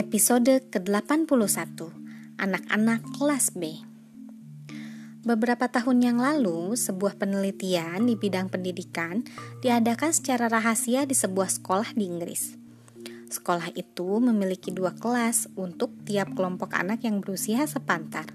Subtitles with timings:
[0.00, 1.76] Episode ke-81
[2.40, 3.84] Anak-anak kelas B
[5.28, 9.20] Beberapa tahun yang lalu, sebuah penelitian di bidang pendidikan
[9.60, 12.56] diadakan secara rahasia di sebuah sekolah di Inggris.
[13.28, 18.32] Sekolah itu memiliki dua kelas untuk tiap kelompok anak yang berusia sepantar.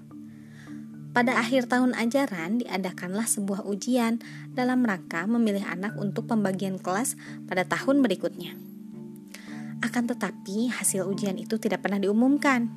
[1.10, 4.22] Pada akhir tahun ajaran diadakanlah sebuah ujian
[4.54, 7.18] dalam rangka memilih anak untuk pembagian kelas
[7.50, 8.75] pada tahun berikutnya.
[9.84, 12.72] Akan tetapi, hasil ujian itu tidak pernah diumumkan.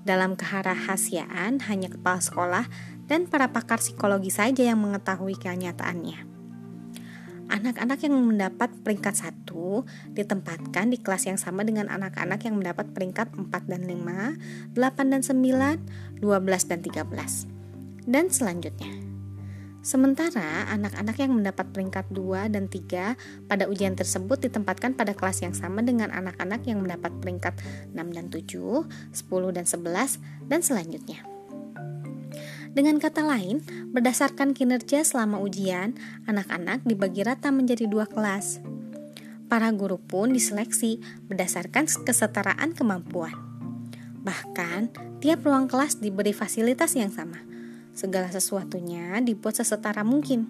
[0.00, 2.64] Dalam keharahasiaan, hanya kepala sekolah
[3.04, 6.30] dan para pakar psikologi saja yang mengetahui kenyataannya.
[7.50, 9.82] Anak-anak yang mendapat peringkat satu
[10.14, 15.20] ditempatkan di kelas yang sama dengan anak-anak yang mendapat peringkat 4 dan 5, 8 dan
[15.26, 18.06] 9, 12 dan 13.
[18.06, 19.09] Dan selanjutnya.
[19.80, 25.56] Sementara anak-anak yang mendapat peringkat 2 dan 3 pada ujian tersebut ditempatkan pada kelas yang
[25.56, 27.56] sama dengan anak-anak yang mendapat peringkat
[27.96, 30.20] 6 dan 7, 10 dan 11,
[30.52, 31.24] dan selanjutnya.
[32.76, 35.96] Dengan kata lain, berdasarkan kinerja selama ujian,
[36.28, 38.60] anak-anak dibagi rata menjadi dua kelas.
[39.48, 43.34] Para guru pun diseleksi berdasarkan kesetaraan kemampuan.
[44.22, 44.92] Bahkan,
[45.24, 47.42] tiap ruang kelas diberi fasilitas yang sama–
[47.90, 50.46] Segala sesuatunya dibuat sesetara mungkin,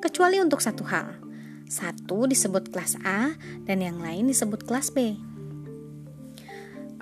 [0.00, 1.20] kecuali untuk satu hal.
[1.68, 3.32] Satu disebut kelas A
[3.64, 5.16] dan yang lain disebut kelas B.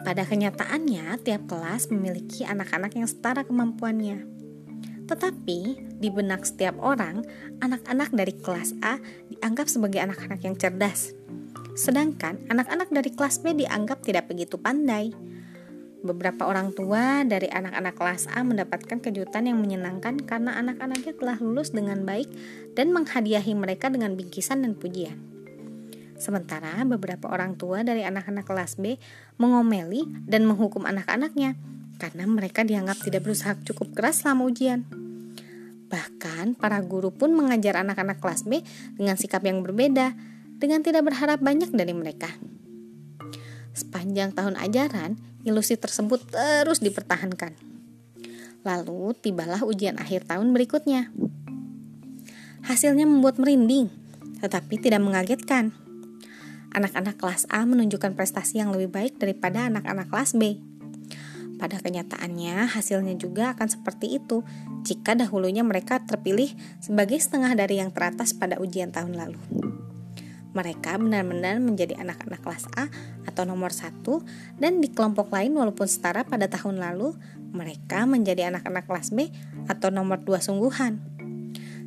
[0.00, 4.24] Pada kenyataannya, tiap kelas memiliki anak-anak yang setara kemampuannya.
[5.04, 5.58] Tetapi,
[6.00, 7.26] di benak setiap orang,
[7.60, 8.96] anak-anak dari kelas A
[9.28, 11.12] dianggap sebagai anak-anak yang cerdas.
[11.74, 15.12] Sedangkan anak-anak dari kelas B dianggap tidak begitu pandai
[16.00, 21.76] Beberapa orang tua dari anak-anak kelas A mendapatkan kejutan yang menyenangkan karena anak-anaknya telah lulus
[21.76, 22.28] dengan baik
[22.72, 25.20] dan menghadiahi mereka dengan bingkisan dan pujian.
[26.16, 28.96] Sementara beberapa orang tua dari anak-anak kelas B
[29.36, 31.56] mengomeli dan menghukum anak-anaknya
[32.00, 34.88] karena mereka dianggap tidak berusaha cukup keras selama ujian.
[35.92, 38.64] Bahkan para guru pun mengajar anak-anak kelas B
[38.96, 40.16] dengan sikap yang berbeda,
[40.56, 42.32] dengan tidak berharap banyak dari mereka.
[43.70, 45.16] Sepanjang tahun ajaran,
[45.46, 47.54] ilusi tersebut terus dipertahankan.
[48.66, 51.08] Lalu tibalah ujian akhir tahun berikutnya.
[52.66, 53.88] Hasilnya membuat merinding,
[54.44, 55.72] tetapi tidak mengagetkan.
[56.70, 60.60] Anak-anak kelas A menunjukkan prestasi yang lebih baik daripada anak-anak kelas B.
[61.56, 64.40] Pada kenyataannya, hasilnya juga akan seperti itu
[64.80, 69.69] jika dahulunya mereka terpilih sebagai setengah dari yang teratas pada ujian tahun lalu
[70.50, 72.90] mereka benar-benar menjadi anak-anak kelas A
[73.26, 74.26] atau nomor satu
[74.58, 77.14] dan di kelompok lain walaupun setara pada tahun lalu
[77.50, 79.30] mereka menjadi anak-anak kelas B
[79.70, 80.98] atau nomor dua sungguhan.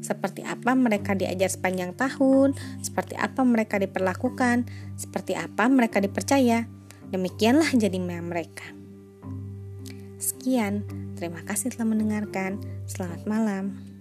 [0.03, 4.68] Seperti apa mereka diajar sepanjang tahun, seperti apa mereka diperlakukan,
[5.00, 6.68] seperti apa mereka dipercaya.
[7.07, 8.68] Demikianlah jadinya mereka.
[10.19, 10.84] Sekian,
[11.16, 12.59] terima kasih telah mendengarkan.
[12.84, 13.93] Selamat malam.